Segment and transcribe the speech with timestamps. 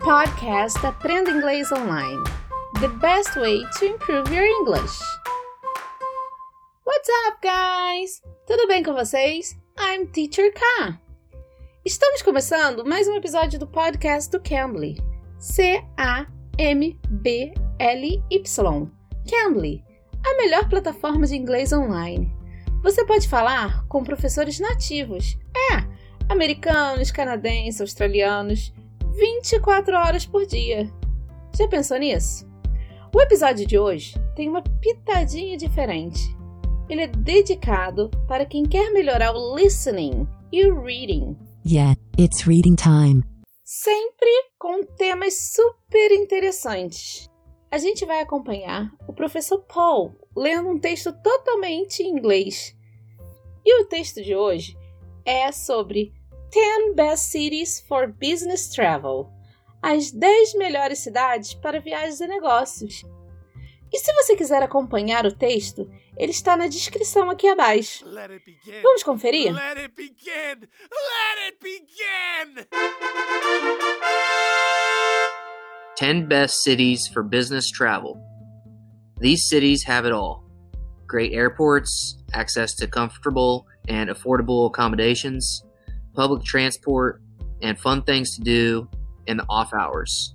[0.00, 2.22] Podcast Aprenda Inglês Online.
[2.80, 4.98] The best way to improve your English.
[6.84, 8.20] What's up, guys?
[8.46, 9.56] Tudo bem com vocês?
[9.78, 10.98] I'm Teacher K.
[11.84, 14.98] Estamos começando mais um episódio do podcast do Cambly.
[15.38, 16.26] C-A-M-B-L-Y.
[19.30, 19.84] Cambly,
[20.26, 22.30] a melhor plataforma de inglês online.
[22.82, 25.38] Você pode falar com professores nativos.
[25.72, 25.76] É,
[26.28, 28.73] americanos, canadenses, australianos
[29.14, 30.90] 24 horas por dia.
[31.56, 32.44] Já pensou nisso?
[33.14, 36.20] O episódio de hoje tem uma pitadinha diferente.
[36.88, 41.36] Ele é dedicado para quem quer melhorar o listening e o reading.
[41.64, 43.22] Yeah, it's reading time.
[43.62, 47.30] Sempre com temas super interessantes.
[47.70, 52.76] A gente vai acompanhar o professor Paul lendo um texto totalmente em inglês.
[53.64, 54.76] E o texto de hoje
[55.24, 56.12] é sobre
[56.54, 59.28] 10 Best Cities for Business Travel
[59.82, 63.02] as 10 melhores cidades para viagens e negócios.
[63.92, 68.04] E se você quiser acompanhar o texto, ele está na descrição aqui abaixo.
[68.84, 69.52] Vamos conferir?
[69.52, 70.68] Let it begin!
[70.92, 72.66] Let it begin!
[75.96, 78.16] 10 best cities for business travel.
[79.20, 80.44] These cities have it all
[81.08, 85.64] great airports, access to comfortable and affordable accommodations,
[86.14, 87.20] public transport,
[87.62, 88.88] and fun things to do
[89.26, 90.34] in the off hours.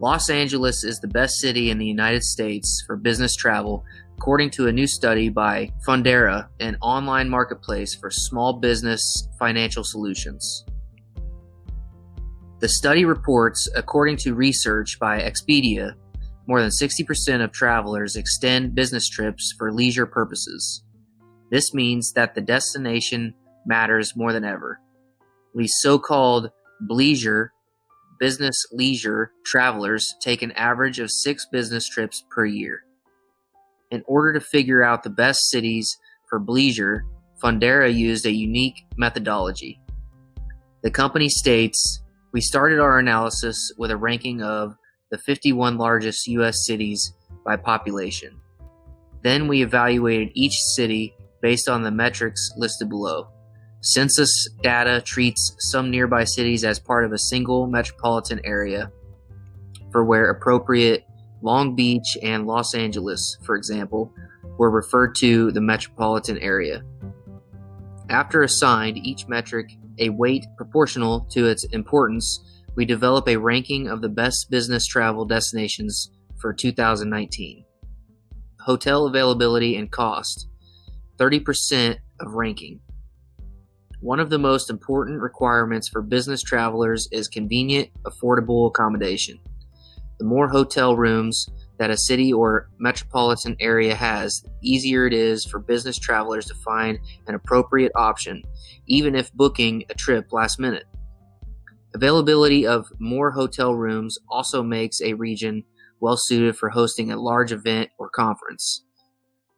[0.00, 3.84] Los Angeles is the best city in the United States for business travel,
[4.16, 10.64] according to a new study by Fundera, an online marketplace for small business financial solutions.
[12.60, 15.94] The study reports, according to research by Expedia,
[16.46, 20.82] more than 60% of travelers extend business trips for leisure purposes.
[21.50, 23.34] This means that the destination
[23.66, 24.80] matters more than ever.
[25.54, 26.50] These so called
[26.88, 27.48] bleisure
[28.20, 32.84] business leisure travelers take an average of six business trips per year.
[33.90, 35.96] In order to figure out the best cities
[36.28, 37.00] for bleisure,
[37.42, 39.80] Fundera used a unique methodology.
[40.82, 42.02] The company states
[42.32, 44.76] We started our analysis with a ranking of
[45.10, 46.64] the 51 largest U.S.
[46.64, 47.14] cities
[47.44, 48.38] by population.
[49.22, 53.28] Then we evaluated each city based on the metrics listed below.
[53.82, 58.92] Census data treats some nearby cities as part of a single metropolitan area,
[59.90, 61.06] for where appropriate,
[61.42, 64.12] Long Beach and Los Angeles, for example,
[64.58, 66.84] were referred to the metropolitan area.
[68.10, 74.02] After assigned each metric a weight proportional to its importance, we develop a ranking of
[74.02, 77.64] the best business travel destinations for 2019.
[78.60, 80.48] Hotel availability and cost
[81.16, 82.80] 30% of ranking.
[84.00, 89.38] One of the most important requirements for business travelers is convenient, affordable accommodation.
[90.18, 91.46] The more hotel rooms
[91.78, 96.54] that a city or metropolitan area has, the easier it is for business travelers to
[96.54, 98.42] find an appropriate option,
[98.86, 100.84] even if booking a trip last minute.
[101.94, 105.62] Availability of more hotel rooms also makes a region
[106.00, 108.82] well suited for hosting a large event or conference.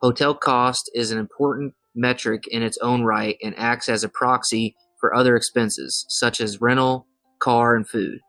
[0.00, 4.76] Hotel cost is an important metric in its own right and acts as a proxy
[4.98, 7.06] for other expenses, such as rental,
[7.40, 8.20] car, and food.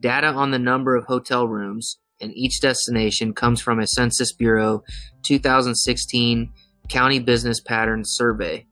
[0.00, 4.82] Data on the number of hotel rooms in each destination comes from a Census Bureau
[5.24, 6.50] 2016
[6.88, 8.66] County Business Patterns Survey,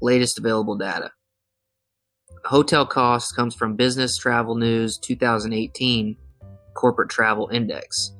[0.00, 1.10] latest available data.
[2.44, 6.16] Hotel cost comes from Business Travel News 2018
[6.74, 8.12] Corporate Travel Index.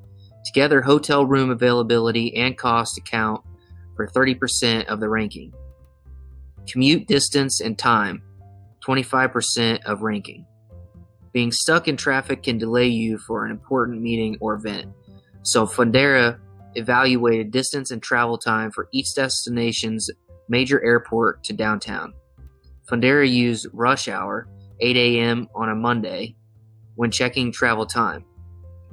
[0.45, 3.43] Together, hotel room availability and cost account
[4.11, 5.53] for 30% of the ranking.
[6.69, 8.23] Commute distance and time,
[8.87, 10.47] 25% of ranking.
[11.33, 14.93] Being stuck in traffic can delay you for an important meeting or event.
[15.43, 16.39] So Fundera
[16.75, 20.11] evaluated distance and travel time for each destination's
[20.49, 22.13] major airport to downtown.
[22.91, 24.49] Fundera used rush hour,
[24.81, 25.49] 8 a.m.
[25.55, 26.37] on a Monday,
[26.97, 28.25] when checking travel time,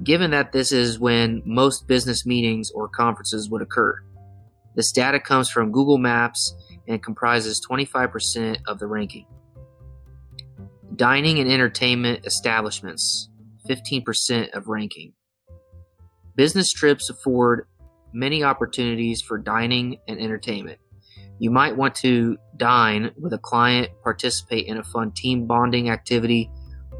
[0.02, 4.00] given that this is when most business meetings or conferences would occur.
[4.74, 6.54] This data comes from Google Maps
[6.86, 9.26] and comprises 25% of the ranking.
[10.96, 13.28] Dining and entertainment establishments,
[13.68, 15.12] 15% of ranking.
[16.36, 17.66] Business trips afford
[18.12, 20.78] many opportunities for dining and entertainment.
[21.38, 26.50] You might want to dine with a client, participate in a fun team bonding activity,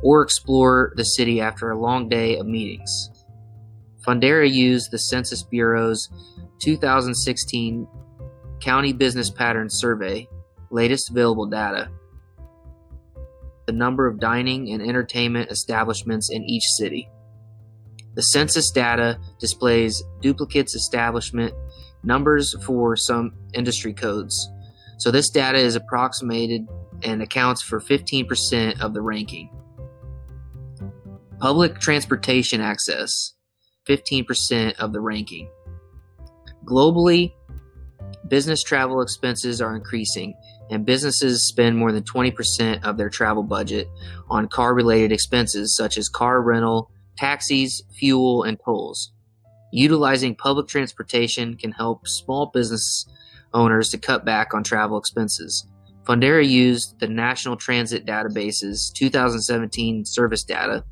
[0.02, 3.09] or explore the city after a long day of meetings.
[4.10, 6.08] Fundera used the Census Bureau's
[6.58, 7.86] 2016
[8.60, 10.26] County Business Patterns Survey,
[10.72, 11.88] latest available data,
[13.66, 17.08] the number of dining and entertainment establishments in each city.
[18.14, 21.54] The census data displays duplicates establishment
[22.02, 24.50] numbers for some industry codes.
[24.98, 26.66] So this data is approximated
[27.04, 29.50] and accounts for 15% of the ranking.
[31.38, 33.34] Public transportation access,
[33.86, 35.48] 15% of the ranking.
[36.64, 37.32] Globally,
[38.28, 40.34] business travel expenses are increasing,
[40.70, 43.88] and businesses spend more than 20% of their travel budget
[44.28, 49.12] on car related expenses such as car rental, taxis, fuel, and tolls.
[49.72, 53.06] Utilizing public transportation can help small business
[53.52, 55.66] owners to cut back on travel expenses.
[56.04, 60.84] Fundera used the National Transit Database's 2017 service data,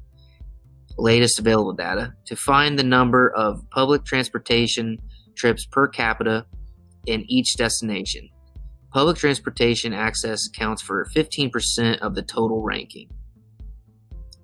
[0.99, 4.99] latest available data, to find the number of public transportation
[5.37, 6.45] trips per capita
[7.07, 8.29] in each destination.
[8.93, 13.09] Public transportation access accounts for 15% of the total ranking.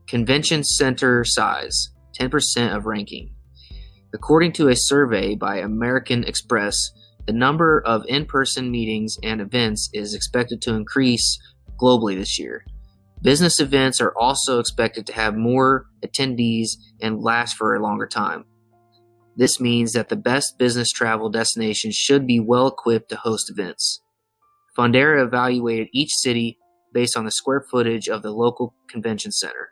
[0.06, 3.34] Convention center size, 10% of ranking.
[4.12, 6.76] According to a survey by American Express,
[7.26, 11.38] the number of in person meetings and events is expected to increase
[11.80, 12.64] globally this year.
[13.24, 18.44] Business events are also expected to have more attendees and last for a longer time.
[19.34, 24.02] This means that the best business travel destinations should be well equipped to host events.
[24.76, 26.58] Fundera evaluated each city
[26.92, 29.70] based on the square footage of the local convention center.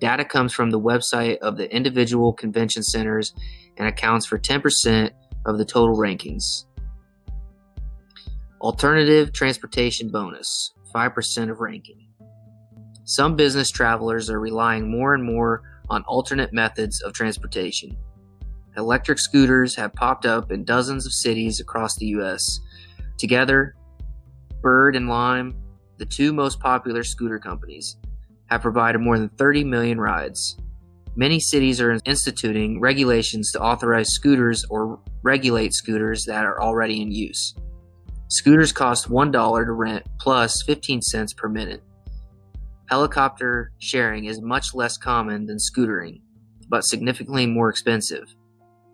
[0.00, 3.34] Data comes from the website of the individual convention centers
[3.76, 5.10] and accounts for 10%
[5.44, 6.64] of the total rankings.
[8.62, 12.08] Alternative transportation bonus, 5% of ranking.
[13.04, 17.96] Some business travelers are relying more and more on alternate methods of transportation.
[18.76, 22.60] Electric scooters have popped up in dozens of cities across the US.
[23.18, 23.74] Together,
[24.62, 25.54] Bird and Lime,
[25.98, 27.98] the two most popular scooter companies,
[28.46, 30.56] have provided more than 30 million rides.
[31.14, 37.12] Many cities are instituting regulations to authorize scooters or regulate scooters that are already in
[37.12, 37.54] use.
[38.28, 41.82] Scooters cost $1 to rent plus 15 cents per minute.
[42.94, 46.20] Helicopter sharing is much less common than scootering,
[46.68, 48.36] but significantly more expensive.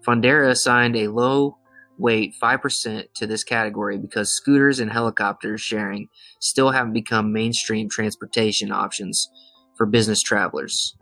[0.08, 1.58] Fundera assigned a low
[1.99, 6.08] weight 5% to this category because scooters and helicopter sharing
[6.41, 9.29] still haven't become mainstream transportation options
[9.76, 10.97] for business travelers.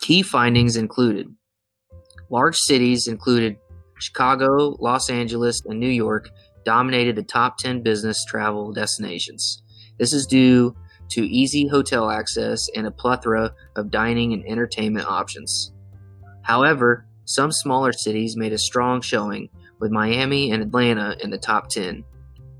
[0.00, 1.26] Key findings included
[2.30, 3.56] large cities included
[3.98, 6.30] Chicago, Los Angeles, and New York
[6.64, 9.64] dominated the top 10 business travel destinations.
[9.98, 10.76] This is due
[11.10, 15.72] to easy hotel access and a plethora of dining and entertainment options.
[16.42, 21.68] However, some smaller cities made a strong showing, with Miami and Atlanta in the top
[21.68, 22.04] 10.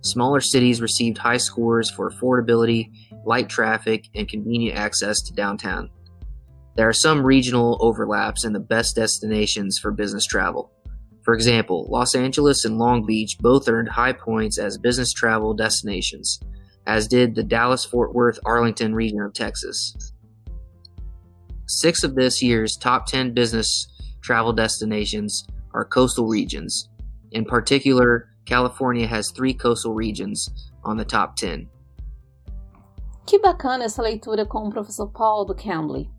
[0.01, 2.91] Smaller cities received high scores for affordability,
[3.25, 5.89] light traffic, and convenient access to downtown.
[6.75, 10.73] There are some regional overlaps in the best destinations for business travel.
[11.23, 16.41] For example, Los Angeles and Long Beach both earned high points as business travel destinations,
[16.87, 20.13] as did the Dallas Fort Worth Arlington region of Texas.
[21.67, 23.89] Six of this year's top 10 business
[24.21, 26.89] travel destinations are coastal regions.
[27.31, 30.49] In particular, California has three coastal regions
[30.85, 31.69] on the top 10.
[33.25, 36.11] Que bacana essa leitura com o professor Paul do Cambly.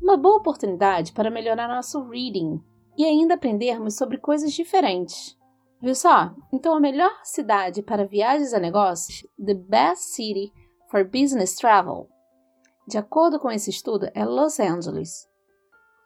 [0.00, 2.60] Uma boa oportunidade para melhorar nosso reading
[2.96, 5.36] e ainda aprendermos sobre coisas diferentes.
[5.82, 6.32] Viu só?
[6.52, 10.52] Então, a melhor cidade para viagens a negócios, the best city
[10.88, 12.08] for business travel,
[12.86, 15.28] de acordo com esse estudo, é Los Angeles,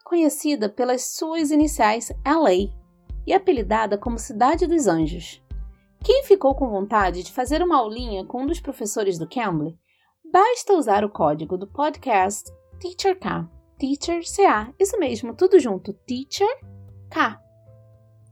[0.04, 2.72] conhecida pelas suas iniciais LA
[3.26, 5.42] e apelidada como Cidade dos Anjos.
[6.04, 9.76] Quem ficou com vontade de fazer uma aulinha com um dos professores do Cambly,
[10.32, 13.48] basta usar o código do podcast TEACHERK.
[13.78, 16.48] Teacher CA, isso mesmo, tudo junto, Teacher
[17.10, 17.45] K.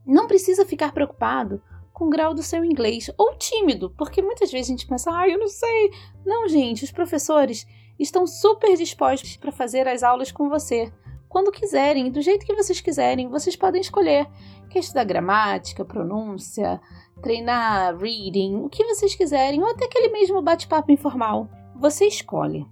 [0.06, 4.68] Não precisa ficar preocupado com o grau do seu inglês ou tímido, porque muitas vezes
[4.68, 5.90] a gente pensa, ah, eu não sei.
[6.26, 7.66] Não, gente, os professores
[7.99, 10.92] estão super dispostos para fazer as aulas com você.
[11.28, 14.26] Quando quiserem, do jeito que vocês quiserem, vocês podem escolher.
[14.70, 16.80] Quer estudar gramática, pronúncia,
[17.23, 21.49] treinar reading, o que vocês quiserem, ou até aquele mesmo bate-papo informal.
[21.76, 22.66] Você escolhe.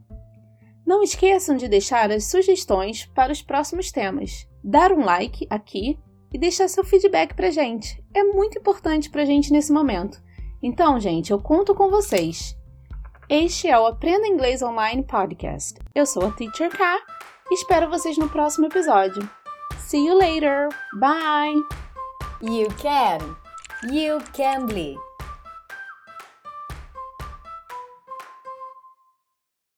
[0.85, 5.99] Não esqueçam de deixar as sugestões para os próximos temas, dar um like aqui
[6.33, 8.03] e deixar seu feedback pra gente.
[8.15, 10.21] É muito importante pra gente nesse momento.
[10.63, 12.57] Então, gente, eu conto com vocês.
[13.29, 15.79] Este é o Aprenda Inglês Online Podcast.
[15.95, 16.99] Eu sou a Teacher K
[17.51, 19.29] e espero vocês no próximo episódio.
[19.79, 20.69] See you later.
[20.99, 21.63] Bye.
[22.41, 23.37] You can.
[23.91, 25.12] You can be.